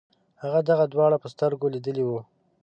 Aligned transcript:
هغه 0.43 0.59
دغه 0.69 0.85
دواړه 0.93 1.17
په 1.23 1.27
سترګو 1.33 1.73
لیدلي 1.73 2.03
وو. 2.05 2.19